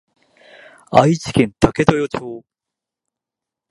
[0.89, 2.43] 愛知県武豊町